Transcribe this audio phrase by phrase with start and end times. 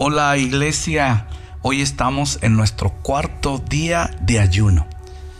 [0.00, 1.26] Hola iglesia,
[1.60, 4.86] hoy estamos en nuestro cuarto día de ayuno.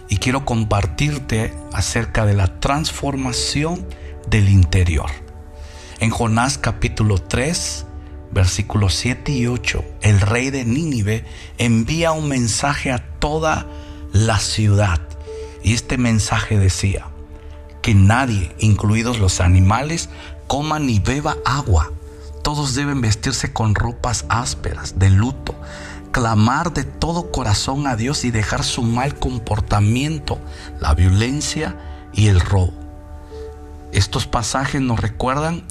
[0.09, 3.87] Y quiero compartirte acerca de la transformación
[4.29, 5.11] del interior.
[6.01, 7.87] En Jonás capítulo 3,
[8.33, 11.25] versículos 7 y 8, el rey de Nínive
[11.59, 13.65] envía un mensaje a toda
[14.13, 15.01] la ciudad.
[15.63, 17.07] Y este mensaje decía
[17.81, 20.09] que nadie, incluidos los animales,
[20.49, 21.93] coma ni beba agua
[22.49, 25.55] todos deben vestirse con ropas ásperas, de luto,
[26.13, 30.39] clamar de todo corazón a Dios y dejar su mal comportamiento,
[30.81, 31.77] la violencia
[32.15, 32.73] y el robo.
[33.93, 35.63] Estos pasajes nos recuerdan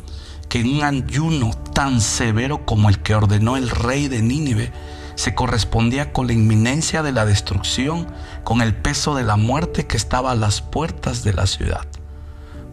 [0.50, 4.72] que en un ayuno tan severo como el que ordenó el rey de Nínive,
[5.16, 8.06] se correspondía con la inminencia de la destrucción,
[8.44, 11.88] con el peso de la muerte que estaba a las puertas de la ciudad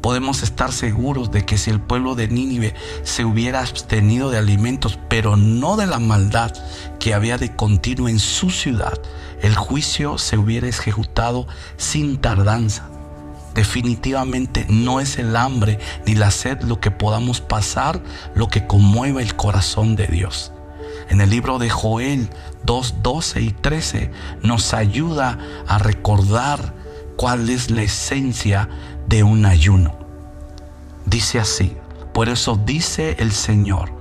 [0.05, 4.99] podemos estar seguros de que si el pueblo de Nínive se hubiera abstenido de alimentos,
[5.09, 6.53] pero no de la maldad
[7.01, 9.01] que había de continuo en su ciudad,
[9.41, 11.47] el juicio se hubiera ejecutado
[11.79, 12.87] sin tardanza.
[13.55, 18.03] Definitivamente no es el hambre ni la sed lo que podamos pasar,
[18.35, 20.53] lo que conmueva el corazón de Dios.
[21.09, 22.29] En el libro de Joel
[22.65, 24.11] 2, 12 y 13
[24.43, 26.84] nos ayuda a recordar
[27.17, 28.69] cuál es la esencia
[29.07, 29.97] de un ayuno.
[31.07, 31.77] Dice así,
[32.13, 33.93] por eso dice el Señor,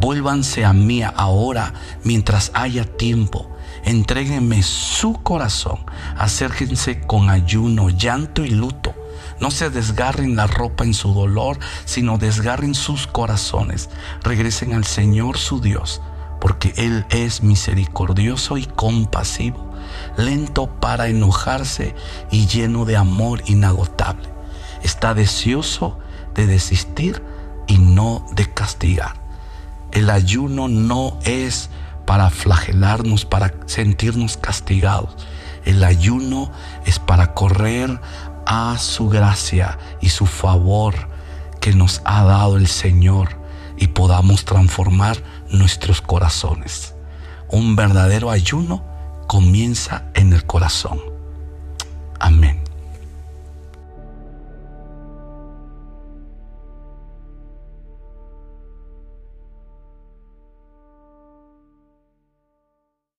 [0.00, 3.50] vuélvanse a mí ahora mientras haya tiempo,
[3.84, 5.78] entréguenme su corazón,
[6.16, 8.94] acérquense con ayuno, llanto y luto.
[9.40, 13.88] No se desgarren la ropa en su dolor, sino desgarren sus corazones.
[14.22, 16.00] Regresen al Señor su Dios,
[16.40, 19.67] porque Él es misericordioso y compasivo,
[20.16, 21.94] lento para enojarse
[22.30, 24.28] y lleno de amor inagotable
[24.82, 25.98] está deseoso
[26.34, 27.22] de desistir
[27.66, 29.14] y no de castigar.
[29.92, 31.70] El ayuno no es
[32.06, 35.16] para flagelarnos, para sentirnos castigados.
[35.64, 36.50] El ayuno
[36.86, 38.00] es para correr
[38.46, 40.94] a su gracia y su favor
[41.60, 43.28] que nos ha dado el Señor
[43.76, 46.94] y podamos transformar nuestros corazones.
[47.50, 48.82] Un verdadero ayuno
[49.28, 50.98] comienza en el corazón.
[52.18, 52.57] Amén.